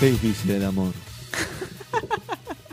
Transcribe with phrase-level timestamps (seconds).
[0.00, 0.92] Qué difícil el amor.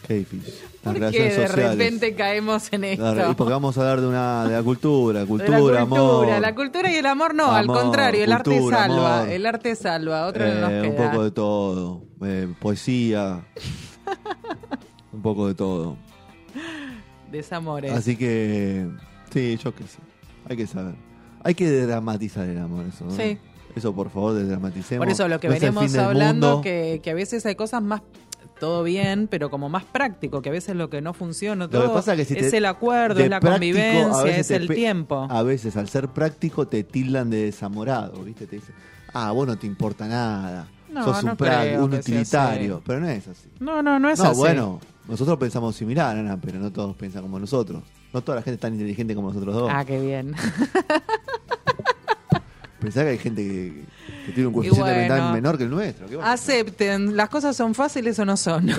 [0.08, 0.54] Qué difícil.
[0.84, 1.56] Las ¿Por qué de sociales.
[1.56, 3.34] repente caemos en esto?
[3.38, 6.42] porque vamos a hablar de una de la cultura, De cultura, la cultura, amor.
[6.42, 9.30] la cultura y el amor no, al contrario, el arte salva, amor.
[9.30, 11.12] el arte salva, otro no nos Eh, un queda.
[11.12, 12.02] poco de todo.
[12.26, 13.46] eh, poesía.
[15.14, 15.96] un poco de todo.
[17.32, 17.94] Desamores.
[17.94, 18.88] Así que,
[19.32, 20.00] sí, yo qué sé.
[20.50, 20.96] Hay que saber.
[21.46, 23.06] Hay que dramatizar el amor, eso.
[23.06, 23.12] ¿no?
[23.16, 23.38] Sí.
[23.76, 25.06] Eso, por favor, dramaticemos.
[25.06, 28.02] Por eso lo que No del hablando, que, que a veces hay cosas más,
[28.60, 31.88] todo bien, pero como más práctico, que a veces lo que no funciona Lo todo
[31.88, 35.28] que pasa es que si es el acuerdo, es la práctico, convivencia, es el tiempo.
[35.30, 38.46] A veces, al ser práctico, te tildan de desamorado, ¿viste?
[38.48, 38.76] Te dicen,
[39.14, 40.68] ah, vos no te importa nada.
[40.90, 42.82] No, sos un, no pra- un sea utilitario.
[42.86, 43.50] Pero no es así.
[43.60, 44.38] No, no, no es no, así.
[44.38, 47.82] bueno, nosotros pensamos similar, Ana, pero no todos piensan como nosotros.
[48.14, 49.72] No toda la gente es tan inteligente como nosotros dos.
[49.74, 50.36] Ah, qué bien.
[52.84, 53.86] Pensá que hay gente que,
[54.26, 55.00] que tiene un coeficiente bueno.
[55.02, 56.22] mental menor que el nuestro.
[56.24, 58.70] Acepten, las cosas son fáciles o no son.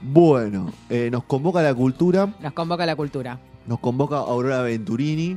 [0.00, 3.40] Bueno, eh, nos convoca la cultura, Nos convoca la cultura.
[3.66, 5.36] nos convoca Aurora Venturini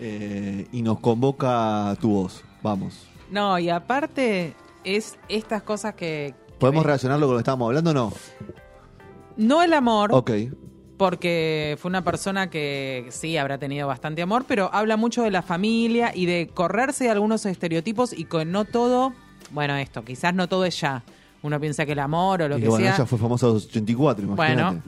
[0.00, 2.44] eh, y nos convoca tu voz.
[2.62, 3.06] Vamos.
[3.30, 6.34] No, y aparte es estas cosas que...
[6.48, 8.12] que ¿Podemos relacionarlo con lo que estábamos hablando o no?
[9.36, 10.30] No el amor, Ok.
[10.96, 15.42] Porque fue una persona que sí habrá tenido bastante amor, pero habla mucho de la
[15.42, 19.12] familia y de correrse de algunos estereotipos y que no todo,
[19.50, 21.02] bueno, esto, quizás no todo es ya.
[21.42, 22.94] Uno piensa que el amor o lo Y que bueno, sea.
[22.96, 24.62] ella fue famosa en los 84, imagínate.
[24.62, 24.82] Bueno,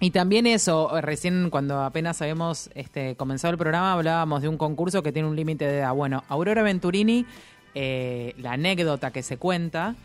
[0.00, 5.02] y también eso, recién cuando apenas habíamos este, comenzado el programa hablábamos de un concurso
[5.02, 5.92] que tiene un límite de edad.
[5.92, 7.26] Bueno, Aurora Venturini,
[7.74, 9.96] eh, la anécdota que se cuenta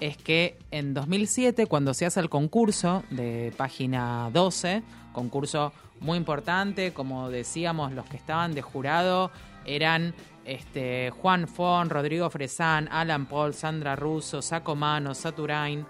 [0.00, 4.82] es que en 2007, cuando se hace el concurso de página 12,
[5.12, 9.30] concurso muy importante, como decíamos, los que estaban de jurado
[9.64, 10.14] eran
[10.44, 15.84] este, Juan Fon, Rodrigo Fresán, Alan Paul, Sandra Russo, Saco Mano, Saturain,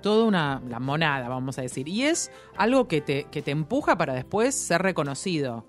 [0.00, 1.88] toda una la monada, vamos a decir.
[1.88, 5.66] Y es algo que te, que te empuja para después ser reconocido.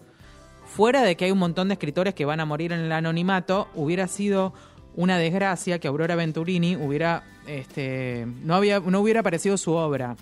[0.65, 3.67] Fuera de que hay un montón de escritores que van a morir en el anonimato,
[3.73, 4.53] hubiera sido
[4.95, 10.15] una desgracia que Aurora Venturini hubiera, este, no, había, no hubiera aparecido su obra.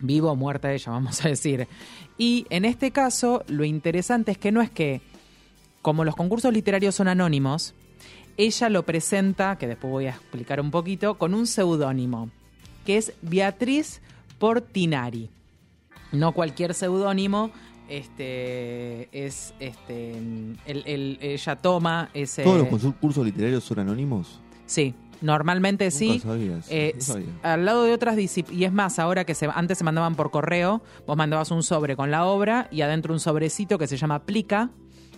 [0.00, 1.68] Vivo o muerta ella, vamos a decir.
[2.18, 5.00] Y en este caso, lo interesante es que no es que,
[5.82, 7.74] como los concursos literarios son anónimos,
[8.36, 12.30] ella lo presenta, que después voy a explicar un poquito, con un seudónimo,
[12.86, 14.00] que es Beatriz
[14.38, 15.28] Portinari.
[16.12, 17.50] No cualquier seudónimo,
[17.90, 24.40] este es este el- el- ella toma ese ¿Todos los concursos literarios son anónimos?
[24.66, 26.18] Sí, normalmente Nunca sí.
[26.20, 27.28] sabía eso, Eh, no sabía.
[27.42, 30.30] al lado de otras disciplinas, y es más, ahora que se, antes se mandaban por
[30.30, 34.20] correo, vos mandabas un sobre con la obra y adentro un sobrecito que se llama
[34.24, 34.70] Plica,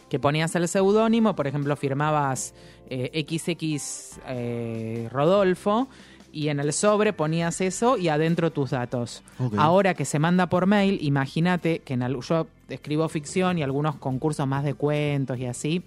[0.08, 2.54] que ponías el seudónimo, por ejemplo, firmabas
[2.90, 5.88] eh, XX eh, Rodolfo,
[6.32, 9.22] y en el sobre ponías eso y adentro tus datos.
[9.58, 13.96] Ahora que se manda por mail, imagínate que en al- yo escribo ficción y algunos
[13.96, 15.82] concursos más de cuentos y así,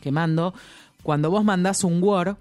[0.00, 0.52] que mando,
[1.02, 2.36] cuando vos mandás un Word,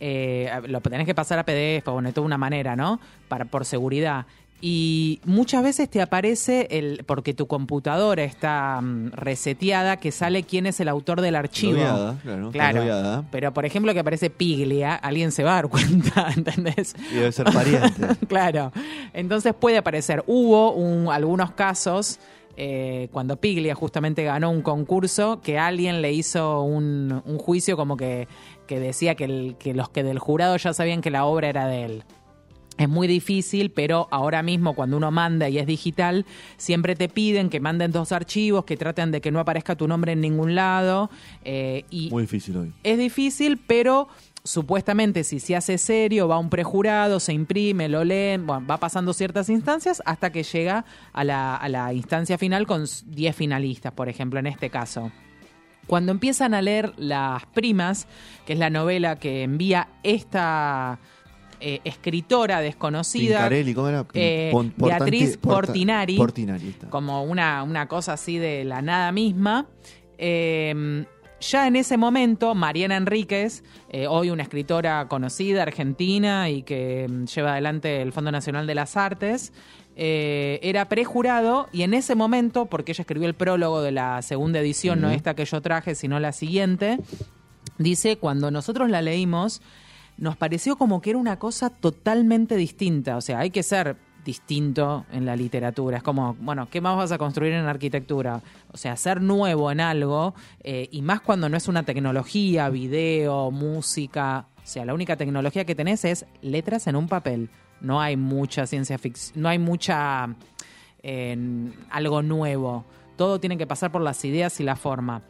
[0.00, 2.98] eh, lo tenés que pasar a PDF, bueno, de toda una manera, ¿no?
[3.28, 4.24] Para, por seguridad.
[4.62, 10.66] Y muchas veces te aparece, el porque tu computadora está mm, reseteada, que sale quién
[10.66, 11.72] es el autor del archivo.
[11.72, 12.78] Logueada, claro, Claro.
[12.80, 13.24] logueada.
[13.30, 16.94] Pero, por ejemplo, que aparece Piglia, alguien se va a dar cuenta, ¿entendés?
[17.10, 18.06] Y debe ser pariente.
[18.28, 18.70] claro.
[19.14, 20.22] Entonces puede aparecer.
[20.26, 22.18] Hubo un- algunos casos
[22.56, 27.96] eh, cuando Piglia justamente ganó un concurso que alguien le hizo un, un juicio como
[27.96, 28.28] que,
[28.66, 31.66] que decía que, el- que los que del jurado ya sabían que la obra era
[31.66, 32.04] de él.
[32.80, 36.24] Es muy difícil, pero ahora mismo cuando uno manda y es digital,
[36.56, 40.12] siempre te piden que manden dos archivos, que traten de que no aparezca tu nombre
[40.12, 41.10] en ningún lado.
[41.44, 42.72] eh, y Muy difícil hoy.
[42.82, 44.08] es difícil, pero
[44.44, 49.12] supuestamente si se hace serio, va un prejurado, se imprime, lo leen, bueno, va pasando
[49.12, 54.08] ciertas instancias hasta que llega a la, a la instancia final con 10 finalistas, por
[54.08, 55.12] ejemplo, en este caso.
[55.86, 58.06] Cuando empiezan a leer Las Primas,
[58.46, 60.98] que es la novela que envía esta
[61.60, 64.06] eh, escritora desconocida, Pincarelli, ¿cómo era?
[64.14, 69.66] eh, Beatriz Portinari, Portinari, como una, una cosa así de la nada misma.
[70.18, 71.04] eh,
[71.40, 77.24] ya en ese momento, Mariana Enríquez, eh, hoy una escritora conocida, argentina, y que mm,
[77.24, 79.52] lleva adelante el Fondo Nacional de las Artes,
[79.96, 84.60] eh, era prejurado y en ese momento, porque ella escribió el prólogo de la segunda
[84.60, 86.98] edición, no esta que yo traje, sino la siguiente,
[87.78, 89.62] dice, cuando nosotros la leímos,
[90.20, 93.16] nos pareció como que era una cosa totalmente distinta.
[93.16, 95.96] O sea, hay que ser distinto en la literatura.
[95.96, 98.42] Es como, bueno, ¿qué más vas a construir en arquitectura?
[98.70, 103.50] O sea, ser nuevo en algo, eh, y más cuando no es una tecnología, video,
[103.50, 104.46] música.
[104.62, 107.48] O sea, la única tecnología que tenés es letras en un papel.
[107.80, 110.28] No hay mucha ciencia ficción, no hay mucha
[111.90, 112.84] algo nuevo.
[113.16, 115.22] Todo tiene que pasar por las ideas y la forma.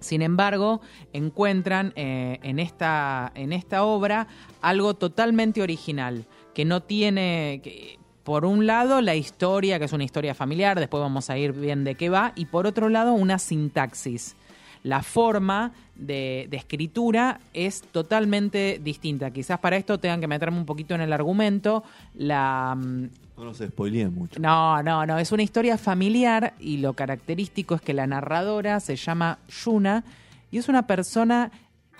[0.00, 0.80] Sin embargo,
[1.12, 4.28] encuentran eh, en, esta, en esta obra
[4.60, 6.24] algo totalmente original,
[6.54, 11.00] que no tiene, que, por un lado, la historia, que es una historia familiar, después
[11.00, 14.36] vamos a ir bien de qué va, y por otro lado, una sintaxis.
[14.82, 19.30] La forma de, escritura es totalmente distinta.
[19.30, 21.84] Quizás para esto tengan que meterme un poquito en el argumento.
[22.14, 23.04] La, mm,
[23.36, 24.40] no nos spoileen mucho.
[24.40, 25.18] No, no, no.
[25.18, 30.04] Es una historia familiar y lo característico es que la narradora se llama Yuna
[30.50, 31.50] y es una persona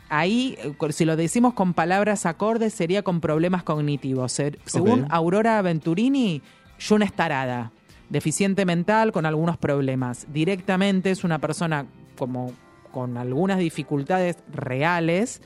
[0.09, 4.41] ahí, eh, si lo decimos con palabras acordes, sería con problemas cognitivos.
[4.65, 6.43] Según Aurora Venturini,
[6.81, 7.73] Juna es tarada,
[8.09, 10.27] deficiente mental con algunos problemas.
[10.33, 11.87] Directamente es una persona
[12.17, 12.53] como
[12.91, 15.43] con algunas dificultades reales,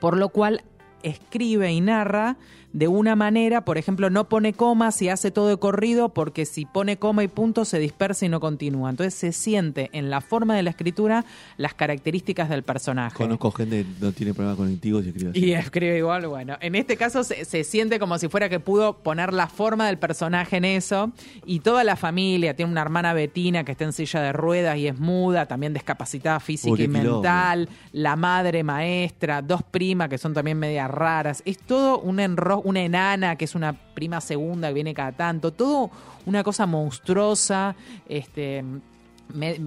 [0.00, 0.62] por lo cual
[1.02, 2.36] escribe y narra
[2.72, 6.66] de una manera, por ejemplo, no pone comas y hace todo de corrido porque si
[6.66, 8.90] pone coma y punto se dispersa y no continúa.
[8.90, 11.24] Entonces se siente en la forma de la escritura
[11.56, 13.16] las características del personaje.
[13.16, 15.44] Conozco gente que no tiene problemas cognitivos y escribe así.
[15.44, 16.56] Y escribe igual, bueno.
[16.60, 19.98] En este caso se, se, siente como si fuera que pudo poner la forma del
[19.98, 21.10] personaje en eso
[21.44, 24.86] y toda la familia, tiene una hermana Betina que está en silla de ruedas y
[24.86, 30.58] es muda, también discapacitada física y mental, la madre maestra, dos primas que son también
[30.58, 31.42] medias raras.
[31.44, 35.52] Es todo un enro una enana que es una prima segunda que viene cada tanto,
[35.52, 35.90] todo
[36.26, 37.74] una cosa monstruosa,
[38.08, 38.64] este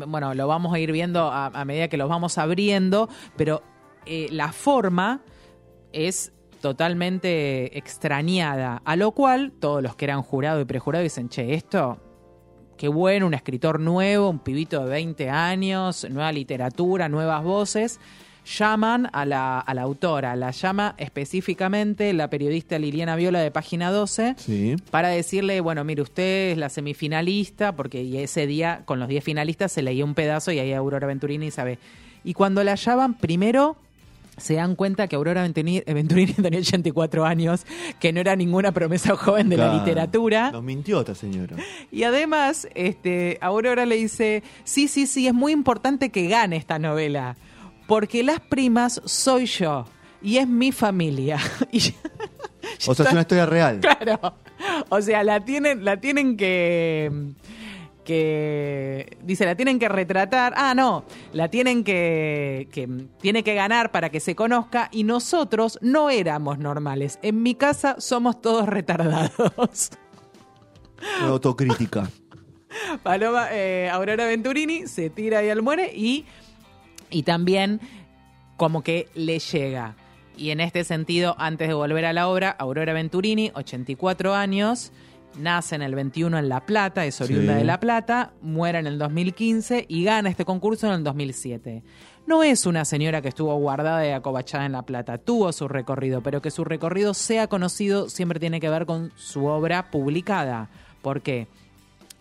[0.07, 3.61] bueno, lo vamos a ir viendo a, medida que los vamos abriendo, pero
[4.05, 5.21] eh, la forma
[5.93, 11.53] es totalmente extrañada, a lo cual todos los que eran jurado y prejurado dicen, che,
[11.53, 11.97] esto,
[12.77, 17.99] qué bueno, un escritor nuevo, un pibito de 20 años, nueva literatura, nuevas voces
[18.45, 23.91] llaman a la, a la autora, la llama específicamente la periodista Liliana Viola de Página
[23.91, 24.35] 12
[24.91, 29.71] para decirle, bueno, mire, usted es la semifinalista, porque ese día con los 10 finalistas
[29.71, 31.79] se leía un pedazo y ahí Aurora Venturini sabe.
[32.23, 33.77] Y cuando la llaman, primero
[34.37, 35.81] se dan cuenta que Aurora Venturini,
[36.33, 37.65] tenía 84 años,
[37.99, 40.51] que no era ninguna promesa joven de la literatura.
[40.51, 41.55] Nos mintió esta señora.
[41.91, 46.79] Y además, este, Aurora le dice, sí, sí, sí, es muy importante que gane esta
[46.79, 47.35] novela
[47.87, 49.85] porque las primas soy yo
[50.21, 51.37] y es mi familia.
[52.87, 53.79] o sea, es una historia real.
[53.79, 54.35] Claro.
[54.89, 57.33] O sea, la tienen, la tienen que
[58.03, 62.87] que dice la tienen que retratar, ah no, la tienen que que
[63.21, 67.19] tiene que ganar para que se conozca y nosotros no éramos normales.
[67.21, 69.91] En mi casa somos todos retardados.
[71.21, 72.09] autocrítica.
[73.03, 76.25] Paloma eh, Aurora Venturini se tira ahí al muere y
[77.13, 77.79] y también
[78.57, 79.95] como que le llega.
[80.35, 84.91] Y en este sentido, antes de volver a la obra, Aurora Venturini, 84 años,
[85.37, 88.97] nace en el 21 en La Plata, es oriunda de La Plata, muere en el
[88.97, 91.83] 2015 y gana este concurso en el 2007.
[92.25, 96.23] No es una señora que estuvo guardada y acobachada en La Plata, tuvo su recorrido,
[96.23, 100.69] pero que su recorrido sea conocido siempre tiene que ver con su obra publicada.
[101.01, 101.47] ¿Por qué?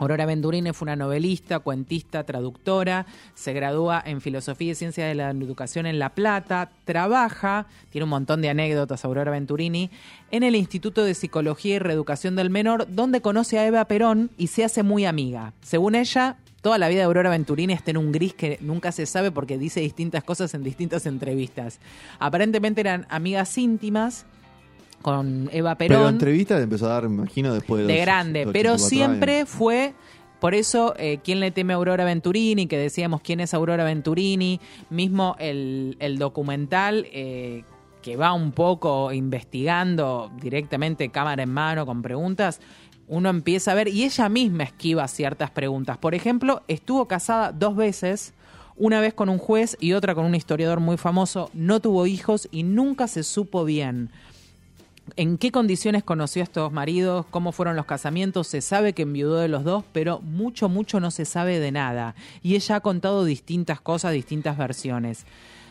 [0.03, 5.31] Aurora Venturini fue una novelista, cuentista, traductora, se gradúa en Filosofía y Ciencia de la
[5.31, 9.91] Educación en La Plata, trabaja, tiene un montón de anécdotas Aurora Venturini,
[10.33, 14.49] en el Instituto de Psicología y Reeducación del Menor, donde conoce a Eva Perón y
[14.49, 15.53] se hace muy amiga.
[15.63, 19.07] Según ella, toda la vida de Aurora Venturini está en un gris que nunca se
[19.07, 21.79] sabe porque dice distintas cosas en distintas entrevistas.
[22.19, 24.27] Aparentemente eran amigas íntimas
[25.03, 25.99] con Eva Perón.
[25.99, 27.93] Pero entrevista empezó a dar, me imagino, después de...
[27.93, 29.95] De grande, pero siempre fue...
[30.41, 32.67] Por eso, eh, ¿quién le teme a Aurora Venturini?
[32.67, 34.61] Que decíamos quién es Aurora Venturini.
[34.91, 37.63] Mismo el, documental eh,
[38.03, 42.61] que va un poco investigando directamente cámara en mano con preguntas,
[43.07, 45.97] uno empieza a ver y ella misma esquiva ciertas preguntas.
[45.99, 48.35] Por ejemplo, estuvo casada dos veces,
[48.77, 52.49] una vez con un juez y otra con un historiador muy famoso, no tuvo hijos
[52.51, 54.11] y nunca se supo bien
[55.17, 59.37] en qué condiciones conoció a estos maridos, cómo fueron los casamientos, se sabe que enviudó
[59.37, 62.15] de los dos, pero mucho, mucho no se sabe de nada.
[62.43, 65.27] Y ella ha contado distintas cosas, distintas versiones.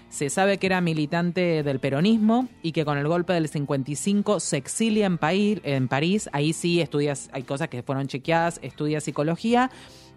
[0.10, 4.58] Se sabe que era militante del peronismo y que con el golpe del 55 se
[4.58, 5.20] exilia en,
[5.64, 6.30] en París.
[6.34, 9.72] Ahí sí estudias, hay cosas que fueron chequeadas, estudia psicología.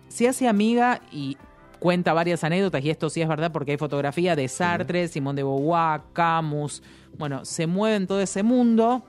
[0.08, 1.36] Se hace amiga y
[1.84, 5.42] cuenta varias anécdotas, y esto sí es verdad porque hay fotografía de Sartre, Simón de
[5.42, 6.82] Beauvoir, Camus.
[7.18, 9.04] Bueno, se mueve en todo ese mundo.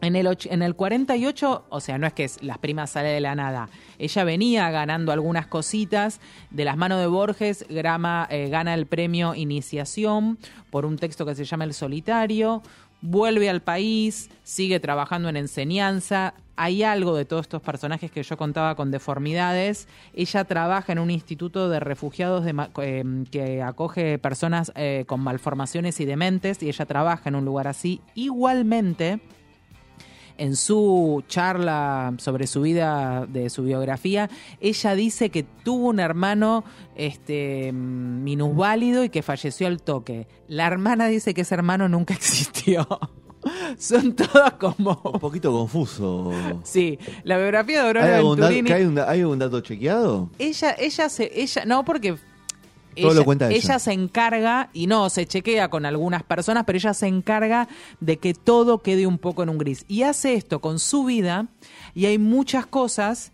[0.00, 3.34] En el, en el 48, o sea, no es que las primas sale de la
[3.34, 3.68] nada.
[3.98, 6.20] Ella venía ganando algunas cositas.
[6.50, 10.38] De las manos de Borges, Grama, eh, gana el premio Iniciación
[10.70, 12.62] por un texto que se llama El Solitario.
[13.06, 16.32] Vuelve al país, sigue trabajando en enseñanza.
[16.56, 19.88] Hay algo de todos estos personajes que yo contaba con deformidades.
[20.14, 26.06] Ella trabaja en un instituto de refugiados eh, que acoge personas eh, con malformaciones y
[26.06, 28.00] dementes y ella trabaja en un lugar así.
[28.14, 29.20] Igualmente,
[30.38, 36.64] en su charla sobre su vida, de su biografía, ella dice que tuvo un hermano
[36.96, 40.26] este, minusválido y que falleció al toque.
[40.48, 42.86] La hermana dice que ese hermano nunca existió.
[43.78, 45.00] Son todas como.
[45.04, 46.32] Un poquito confuso.
[46.62, 48.70] Sí, la biografía de Aurora ¿Hay Venturini.
[48.72, 50.30] ¿hay, un, ¿Hay un dato chequeado?
[50.38, 51.30] Ella, ella se.
[51.34, 52.16] Ella, no, porque
[52.96, 57.68] ella, se encarga, y no, se chequea con algunas personas, pero ella se encarga
[58.00, 59.84] de que todo quede un poco en un gris.
[59.88, 61.46] Y hace esto con su vida,
[61.94, 63.32] y hay muchas cosas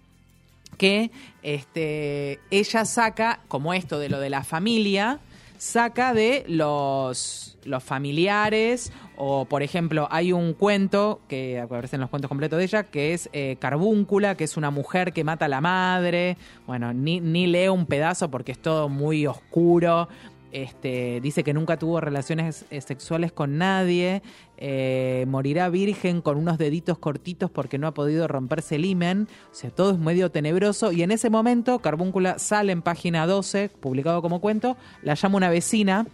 [0.76, 1.11] que
[1.43, 5.21] este, ella saca, como esto de lo de la familia,
[5.61, 12.09] saca de los, los familiares o, por ejemplo, hay un cuento que aparece en los
[12.09, 15.49] cuentos completos de ella, que es eh, Carbúncula, que es una mujer que mata a
[15.49, 16.38] la madre.
[16.67, 20.09] Bueno, ni, ni leo un pedazo porque es todo muy oscuro.
[20.52, 24.23] Este, dice que nunca tuvo relaciones eh, sexuales con nadie,
[24.57, 29.54] eh, morirá virgen con unos deditos cortitos porque no ha podido romperse el imen, o
[29.54, 34.23] sea, todo es medio tenebroso y en ese momento Carbúncula sale en página 12, publicado
[34.23, 36.07] como cuento, la llama una vecina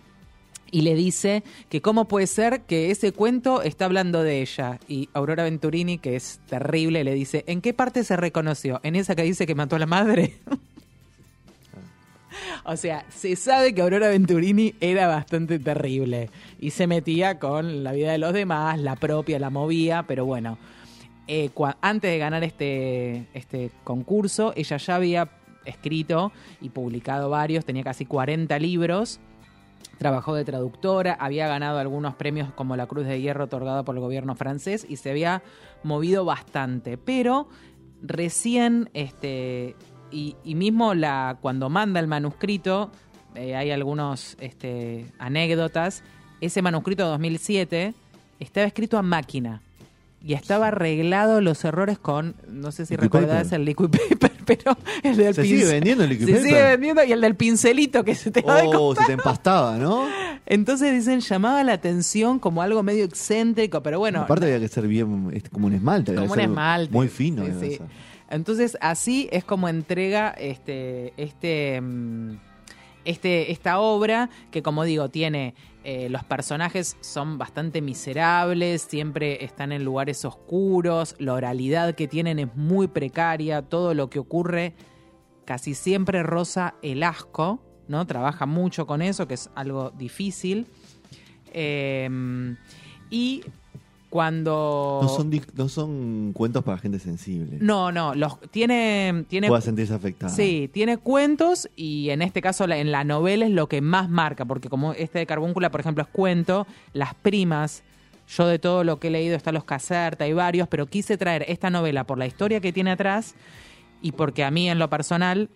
[0.71, 4.79] y le dice que cómo puede ser que ese cuento está hablando de ella.
[4.89, 8.81] Y Aurora Venturini, que es terrible, le dice, ¿en qué parte se reconoció?
[8.83, 10.35] ¿En esa que dice que mató a la madre?
[12.65, 17.93] o sea, se sabe que Aurora Venturini era bastante terrible y se metía con la
[17.93, 20.59] vida de los demás, la propia, la movía, pero bueno.
[21.29, 21.51] Eh,
[21.81, 25.29] antes de ganar este, este concurso, ella ya había
[25.65, 29.19] escrito y publicado varios, tenía casi 40 libros
[29.99, 34.03] Trabajó de traductora, había ganado algunos premios como la Cruz de Hierro otorgada por el
[34.03, 35.43] gobierno francés y se había
[35.83, 36.99] movido bastante.
[36.99, 37.49] Pero
[38.03, 39.75] recién, este,
[40.45, 42.91] y, mismo la, cuando manda el manuscrito,
[43.35, 46.03] eh, hay algunas este, anécdotas,
[46.41, 47.95] ese manuscrito de 2007
[48.41, 49.63] estaba escrito a máquina
[50.23, 55.17] y estaba arreglado los errores con, no sé si recordás el liquid paper, pero el
[55.17, 56.47] del Se sigue vendiendo el liquid se paper.
[56.49, 60.07] sigue vendiendo y el del pincelito que se te Oh, se te empastaba, ¿no?
[60.47, 64.23] Entonces dicen, llamaba la atención como algo medio excéntrico, pero bueno.
[64.23, 66.15] Aparte había que ser bien, como un esmalte.
[66.15, 66.93] Como un esmalte.
[66.93, 67.45] Muy fino.
[67.61, 67.79] Sí,
[68.31, 72.39] Entonces así es como entrega este, este, mm,
[73.05, 75.55] este, esta obra que como digo tiene
[75.85, 82.41] eh, los personajes son bastante miserables, siempre están en lugares oscuros, la oralidad que tienen
[82.41, 84.75] es muy precaria, todo lo que ocurre
[85.45, 88.05] casi siempre rosa el asco, ¿no?
[88.05, 90.67] Trabaja mucho con eso, que es algo difícil.
[91.53, 92.11] Eh,
[93.11, 93.45] y
[94.11, 97.59] cuando no son no son cuentos para gente sensible.
[97.61, 100.33] No no los tiene tiene pueda sentirse afectada.
[100.33, 104.45] Sí tiene cuentos y en este caso en la novela es lo que más marca
[104.45, 107.83] porque como este de Carbúncula por ejemplo es cuento las primas
[108.29, 111.45] yo de todo lo que he leído está los Caserta y varios pero quise traer
[111.49, 113.35] esta novela por la historia que tiene atrás
[114.03, 115.49] y porque a mí en lo personal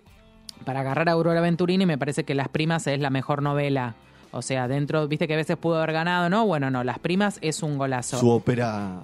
[0.64, 3.94] para agarrar a Aurora Venturini me parece que las primas es la mejor novela
[4.32, 6.46] o sea, dentro, viste que a veces pudo haber ganado, ¿no?
[6.46, 8.18] Bueno, no, Las Primas es un golazo.
[8.18, 9.02] Su ópera.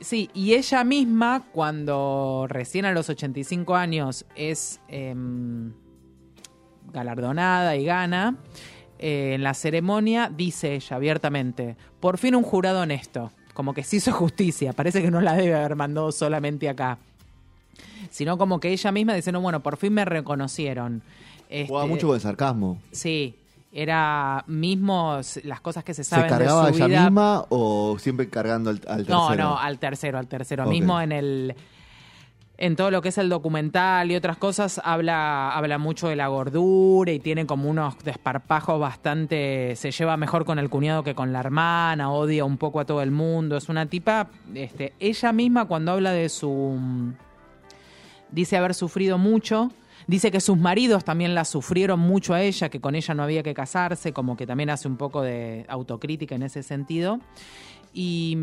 [0.00, 5.72] Sí, y ella misma, cuando recién a los 85 años es em,
[6.92, 8.36] galardonada y gana,
[9.00, 13.96] eh, en la ceremonia dice ella abiertamente, por fin un jurado honesto, como que se
[13.96, 16.98] hizo justicia, parece que no la debe haber mandado solamente acá,
[18.10, 21.02] sino como que ella misma dice, no, bueno, por fin me reconocieron.
[21.48, 22.78] Juega este, mucho con el sarcasmo.
[22.92, 23.34] Sí,
[23.72, 28.28] era mismo las cosas que se saben ¿Se cargaba de su ella misma o siempre
[28.30, 29.04] cargando al, tercero?
[29.08, 30.66] No, no, al tercero, al tercero.
[30.66, 31.54] Mismo en el...
[32.56, 36.28] en todo lo que es el documental y otras cosas, habla, habla mucho de la
[36.28, 39.76] gordura y tiene como unos desparpajos bastante.
[39.76, 43.02] Se lleva mejor con el cuñado que con la hermana, odia un poco a todo
[43.02, 43.58] el mundo.
[43.58, 44.28] Es una tipa.
[44.54, 47.12] Este, ella misma, cuando habla de su.
[48.30, 49.70] Dice haber sufrido mucho.
[50.08, 53.42] Dice que sus maridos también la sufrieron mucho a ella, que con ella no había
[53.44, 57.20] que casarse, como que también hace un poco de autocrítica en ese sentido.
[57.94, 58.36] Y,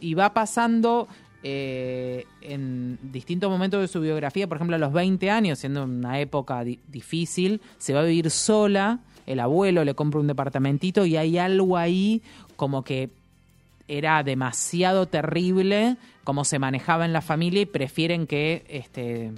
[0.00, 1.08] y va pasando
[1.42, 6.18] eh, en distintos momentos de su biografía, por ejemplo a los 20 años, siendo una
[6.20, 11.16] época di- difícil, se va a vivir sola, el abuelo le compra un departamentito y
[11.16, 12.22] hay algo ahí
[12.56, 13.10] como que
[13.88, 19.32] era demasiado terrible como se manejaba en la familia y prefieren que este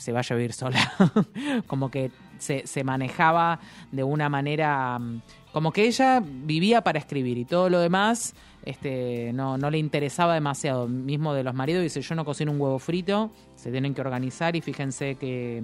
[0.00, 0.92] se vaya a vivir sola.
[1.66, 3.60] como que se, se manejaba
[3.92, 9.32] de una manera mm, como que ella vivía para escribir y todo lo demás este
[9.32, 10.88] no, no le interesaba demasiado.
[10.88, 14.56] Mismo de los maridos dice yo no cocino un huevo frito, se tienen que organizar
[14.56, 15.62] y fíjense que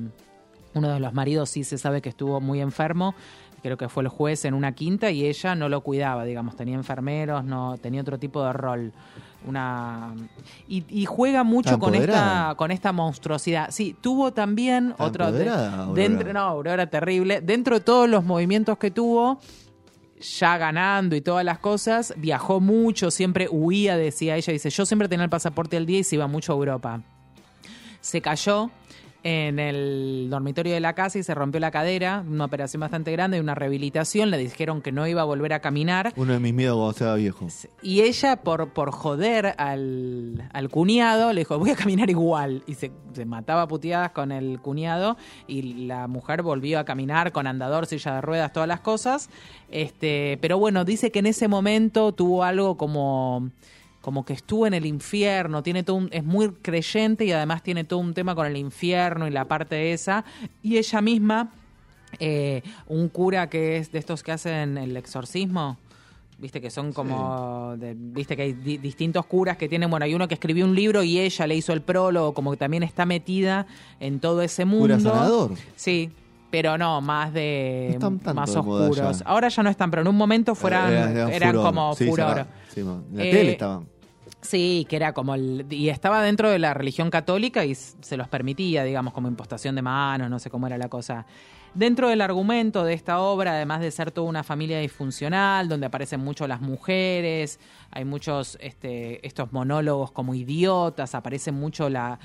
[0.74, 3.14] uno de los maridos sí se sabe que estuvo muy enfermo,
[3.66, 6.74] creo que fue el juez en una quinta y ella no lo cuidaba, digamos, tenía
[6.74, 8.92] enfermeros, no tenía otro tipo de rol.
[9.46, 10.12] Una
[10.66, 13.70] y, y juega mucho Está con esta con esta monstruosidad.
[13.70, 15.44] Sí, tuvo también Está otro de-
[15.94, 19.38] dentro no, Aurora terrible, dentro de todos los movimientos que tuvo
[20.40, 25.08] ya ganando y todas las cosas, viajó mucho, siempre huía, decía ella, dice, yo siempre
[25.08, 27.02] tenía el pasaporte al día y se iba mucho a Europa
[28.00, 28.70] se cayó
[29.26, 33.40] en el dormitorio de la casa y se rompió la cadera, una operación bastante grande,
[33.40, 36.12] una rehabilitación, le dijeron que no iba a volver a caminar.
[36.14, 37.48] Uno de mis miedos cuando sea viejo.
[37.82, 42.62] Y ella, por, por joder al, al cuñado, le dijo, voy a caminar igual.
[42.68, 45.16] Y se, se mataba a puteadas con el cuñado
[45.48, 49.28] y la mujer volvió a caminar con andador, silla de ruedas, todas las cosas.
[49.70, 53.50] Este, pero bueno, dice que en ese momento tuvo algo como
[54.06, 57.82] como que estuvo en el infierno, tiene todo un- es muy creyente y además tiene
[57.82, 60.24] todo un tema con el infierno y la parte esa.
[60.62, 61.50] Y ella misma,
[62.20, 65.76] eh, un cura que es de estos que hacen el exorcismo,
[66.38, 70.14] viste que son como, de- viste que hay di- distintos curas que tienen, bueno, hay
[70.14, 73.06] uno que escribió un libro y ella le hizo el prólogo, como que también está
[73.06, 73.66] metida
[73.98, 74.86] en todo ese mundo.
[74.86, 75.50] Cura sanador.
[75.74, 76.12] Sí.
[76.48, 79.18] Pero no, más de No están tanto más oscuros.
[79.18, 79.24] ya.
[79.26, 81.66] Ahora ya no están, pero en un momento fueran, Era- era eran furor.
[81.66, 82.46] como Sí, furor.
[82.72, 83.95] sí, en la Eh, tele estaban.
[84.46, 85.66] Sí, que era como el...
[85.70, 89.82] Y estaba dentro de la religión católica y se los permitía, digamos, como impostación de
[89.82, 91.26] manos, no sé cómo era la cosa.
[91.74, 96.20] Dentro del argumento de esta obra, además de ser toda una familia disfuncional, donde aparecen
[96.20, 102.18] mucho las mujeres, hay muchos este, estos monólogos como idiotas, aparece mucho la,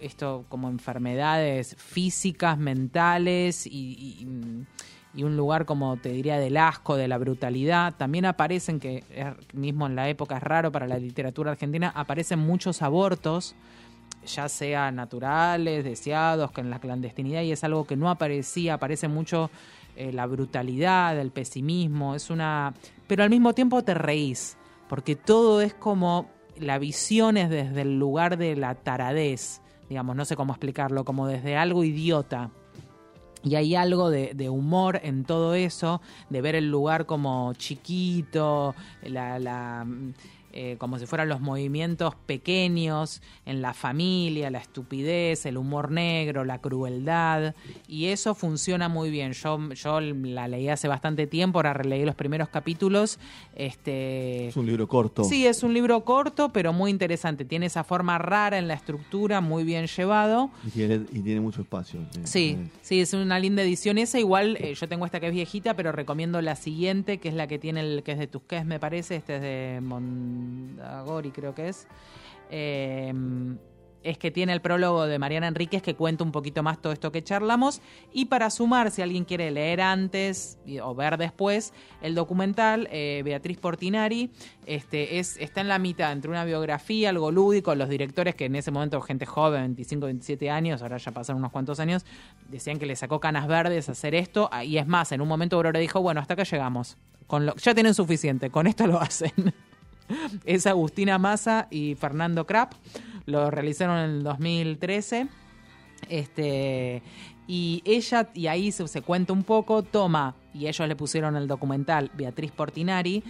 [0.00, 3.70] esto como enfermedades físicas, mentales y,
[4.20, 4.66] y-
[5.14, 7.94] y un lugar como te diría del asco, de la brutalidad.
[7.96, 9.04] También aparecen, que
[9.52, 13.54] mismo en la época es raro para la literatura argentina, aparecen muchos abortos
[14.26, 19.08] ya sea naturales, deseados, que en la clandestinidad, y es algo que no aparecía, aparece
[19.08, 19.50] mucho
[19.96, 22.74] eh, la brutalidad, el pesimismo, es una...
[23.06, 24.56] Pero al mismo tiempo te reís,
[24.88, 30.24] porque todo es como la visión es desde el lugar de la taradez, digamos, no
[30.24, 32.50] sé cómo explicarlo, como desde algo idiota.
[33.44, 36.00] Y hay algo de, de humor en todo eso,
[36.30, 39.86] de ver el lugar como chiquito, la, la,
[40.52, 46.44] eh, como si fueran los movimientos pequeños en la familia, la estupidez, el humor negro,
[46.44, 47.54] la crueldad.
[47.88, 49.32] Y eso funciona muy bien.
[49.32, 53.18] Yo, yo la leí hace bastante tiempo, ahora releí los primeros capítulos.
[53.54, 55.24] Este, Es un libro corto.
[55.24, 57.44] Sí, es un libro corto, pero muy interesante.
[57.44, 60.50] Tiene esa forma rara en la estructura, muy bien llevado.
[60.66, 62.00] Y tiene, y tiene mucho espacio.
[62.24, 64.18] Sí, eh, sí, es una linda edición esa.
[64.18, 67.46] Igual eh, yo tengo esta que es viejita, pero recomiendo la siguiente, que es la
[67.46, 69.16] que tiene el que es de Tusqués, me parece.
[69.16, 69.80] Este es de
[70.42, 71.86] Mondagori, creo que es.
[72.50, 73.12] Eh,
[74.04, 77.12] es que tiene el prólogo de Mariana Enríquez que cuenta un poquito más todo esto
[77.12, 77.80] que charlamos.
[78.12, 83.58] Y para sumar, si alguien quiere leer antes o ver después, el documental eh, Beatriz
[83.58, 84.30] Portinari
[84.66, 87.74] este, es, está en la mitad entre una biografía, algo lúdico.
[87.74, 91.52] Los directores, que en ese momento gente joven, 25, 27 años, ahora ya pasaron unos
[91.52, 92.04] cuantos años,
[92.48, 94.48] decían que le sacó canas verdes hacer esto.
[94.52, 96.96] Ah, Y es más, en un momento Aurora dijo: Bueno, hasta acá llegamos.
[97.62, 99.32] Ya tienen suficiente, con esto lo hacen.
[100.44, 102.72] es Agustina Massa y Fernando Krapp.
[103.26, 105.28] Lo realizaron en el 2013.
[106.08, 107.02] Este,
[107.46, 111.46] y ella, y ahí se, se cuenta un poco, toma, y ellos le pusieron el
[111.46, 113.22] documental Beatriz Portinari,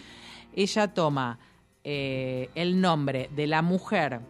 [0.54, 1.38] ella toma
[1.84, 4.20] eh, el nombre de la mujer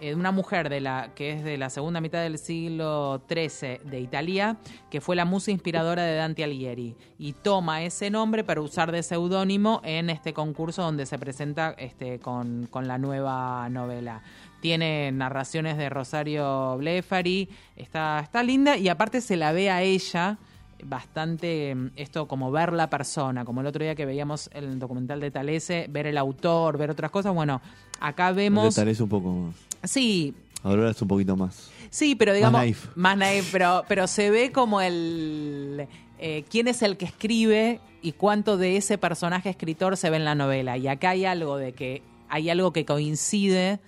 [0.00, 4.00] eh, una mujer de la que es de la segunda mitad del siglo XIII de
[4.00, 4.56] Italia,
[4.90, 9.02] que fue la musa inspiradora de Dante Alighieri y toma ese nombre para usar de
[9.02, 14.22] seudónimo en este concurso donde se presenta este, con, con la nueva novela.
[14.60, 20.38] Tiene narraciones de Rosario Blefari, está, está linda y aparte se la ve a ella
[20.84, 25.20] bastante mm, esto como ver la persona, como el otro día que veíamos el documental
[25.20, 27.34] de Talese, ver el autor, ver otras cosas.
[27.34, 27.60] Bueno,
[28.00, 28.74] acá vemos.
[28.74, 29.54] Tal vez un poco más.
[29.84, 30.34] Sí.
[30.62, 31.70] Ahora es un poquito más.
[31.90, 32.52] Sí, pero digamos.
[32.52, 32.96] Más naif.
[32.96, 35.86] Más naif, pero, pero se ve como el.
[36.18, 40.24] eh, quién es el que escribe y cuánto de ese personaje escritor se ve en
[40.24, 40.76] la novela.
[40.76, 42.02] Y acá hay algo de que.
[42.28, 43.80] Hay algo que coincide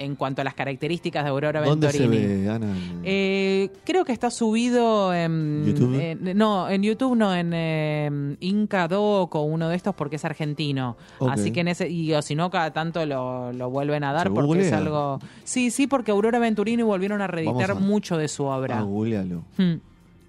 [0.00, 2.42] en cuanto a las características de Aurora ¿Dónde se Venturini.
[2.44, 2.74] ve, Ana?
[3.04, 5.94] Eh, creo que está subido en ¿YouTube?
[6.00, 10.24] en- no, en YouTube no, en eh, Inca Doc o uno de estos porque es
[10.24, 10.96] argentino.
[11.28, 14.28] Así que en ese y o si no cada tanto lo, lo vuelven a dar
[14.28, 18.28] ¿Se porque es algo Sí, sí, porque Aurora Venturini volvieron a reeditar a- mucho de
[18.28, 18.78] su obra.
[18.80, 18.84] Ah.
[18.84, 19.80] Hmm.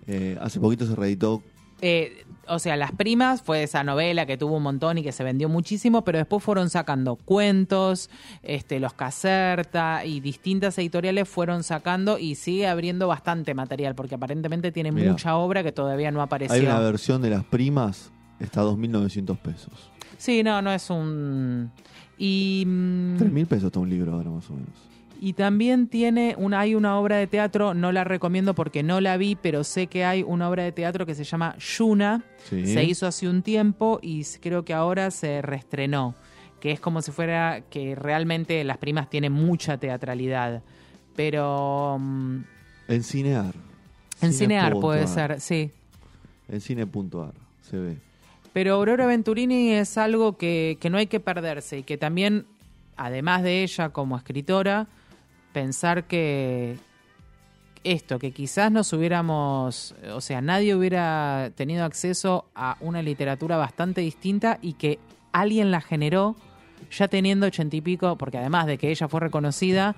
[0.08, 1.42] Eh, hace poquito se reeditó.
[1.82, 5.24] Eh, o sea, Las Primas fue esa novela que tuvo un montón y que se
[5.24, 8.10] vendió muchísimo, pero después fueron sacando cuentos,
[8.44, 14.72] este, los Caserta y distintas editoriales fueron sacando y sigue abriendo bastante material porque aparentemente
[14.72, 15.12] tiene Mirá.
[15.12, 16.56] mucha obra que todavía no apareció.
[16.56, 19.92] Hay una versión de las primas, está a 2.900 pesos.
[20.18, 21.72] Sí, no, no es un...
[22.18, 24.91] Y, mm, 3.000 pesos está un libro ahora más o menos.
[25.24, 29.16] Y también tiene una, hay una obra de teatro, no la recomiendo porque no la
[29.18, 32.66] vi, pero sé que hay una obra de teatro que se llama Yuna, Sí.
[32.66, 36.16] se hizo hace un tiempo y creo que ahora se reestrenó,
[36.60, 40.64] que es como si fuera que realmente Las Primas tienen mucha teatralidad,
[41.16, 42.38] pero mm,
[42.88, 43.54] En Cinear.
[44.22, 45.70] en Cinear puede ser, sí.
[46.50, 47.34] En Cine.ar
[47.70, 47.98] se ve.
[48.54, 52.46] Pero Aurora Venturini es algo que, que no hay que perderse y que también,
[52.98, 54.88] además de ella como escritora,
[55.54, 56.78] pensar que
[57.84, 64.02] esto, que quizás nos hubiéramos, o sea, nadie hubiera tenido acceso a una literatura bastante
[64.02, 65.00] distinta y que
[65.32, 66.36] alguien la generó
[66.92, 69.96] ya teniendo ochenta y pico, porque además de que ella fue reconocida,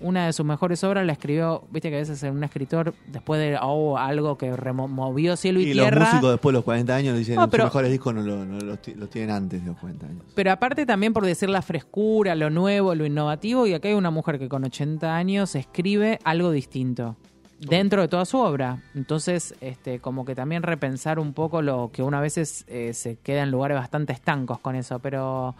[0.00, 3.56] una de sus mejores obras la escribió, viste que a veces un escritor, después de
[3.62, 6.06] oh, algo que removió cielo y, Y los tierra...
[6.06, 8.58] músicos después de los 40 años dicen No, los pero- mejores discos no, lo- no
[8.60, 10.22] los, ti- los tienen antes de los 40 años.
[10.34, 14.10] Pero aparte también por decir la frescura, lo nuevo, lo innovativo, y acá hay una
[14.10, 17.16] mujer que con 80 años escribe algo distinto
[17.60, 18.82] dentro de toda su obra.
[18.94, 23.16] Entonces, este, como que también repensar un poco lo que uno a veces eh, se
[23.16, 25.54] queda en lugares bastante estancos con eso, pero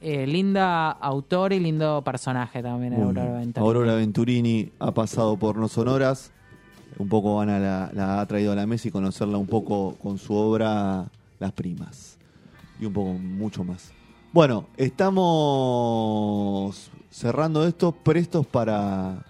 [0.00, 3.38] eh, linda autor y lindo personaje también Muy Aurora bien.
[3.40, 3.66] Venturini.
[3.66, 6.30] Aurora Venturini ha pasado por No Sonoras.
[6.98, 10.18] Un poco Ana la, la ha traído a la mesa y conocerla un poco con
[10.18, 11.06] su obra
[11.40, 12.18] Las Primas.
[12.80, 13.90] Y un poco mucho más.
[14.32, 19.24] Bueno, estamos cerrando esto, prestos para,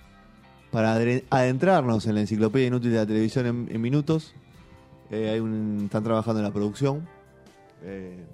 [0.70, 0.94] para
[1.31, 4.35] adentrarnos en la enciclopedia inútil de la televisión en, en minutos.
[5.11, 7.07] Eh, hay un, están trabajando en la producción.
[7.87, 8.27] Eh,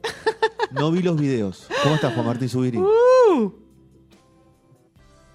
[0.72, 1.66] no vi los videos.
[1.82, 2.78] ¿Cómo estás, Juan Martín Zubiri?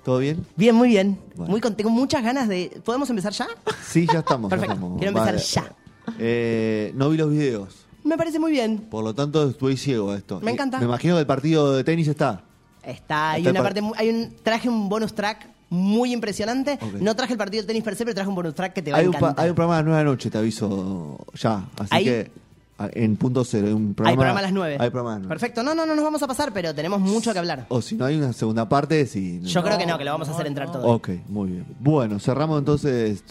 [0.04, 0.46] ¿Todo bien?
[0.56, 1.20] Bien, muy bien.
[1.36, 1.52] Bueno.
[1.52, 2.80] Muy con- tengo muchas ganas de.
[2.84, 3.48] ¿Podemos empezar ya?
[3.84, 4.52] Sí, ya estamos.
[4.52, 4.98] ya estamos.
[5.00, 5.40] Quiero empezar Vale.
[5.46, 5.76] ya.
[6.20, 7.76] Eh, no vi los videos.
[8.04, 8.78] Me parece muy bien.
[8.90, 10.40] Por lo tanto, estoy ciego a esto.
[10.42, 10.78] Me Y encanta.
[10.78, 12.44] Me imagino que el partido de tenis está.
[12.84, 16.78] Está, hay Está una parte, hay un traje un bonus track muy impresionante.
[17.02, 18.92] No traje el partido de tenis per se, pero traje un bonus track que te
[18.92, 19.44] va Hay a un, encantar.
[19.44, 21.66] hay un programa a las 9 de la noche, te aviso ya.
[21.80, 22.32] Así Ahí- que
[22.78, 23.68] en punto cero.
[23.68, 24.78] Hay, un programa, hay programa a las 9.
[24.80, 25.30] Hay programa a las 9.
[25.30, 25.64] Perfecto.
[25.64, 27.66] No, no, no nos vamos a pasar, pero tenemos mucho que hablar.
[27.70, 29.40] O si no hay una segunda parte, sí.
[29.42, 30.88] Yo creo que no, que lo vamos a hacer entrar todo.
[30.88, 31.66] Ok, muy bien.
[31.80, 33.24] Bueno, cerramos entonces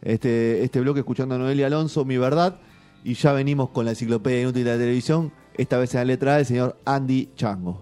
[0.00, 2.56] este, este bloque escuchando a Noel y Alonso, Mi Verdad.
[3.04, 5.32] Y ya venimos con la enciclopedia inútil de la televisión.
[5.54, 7.80] Esta vez en la letra A, el señor Andy Chango.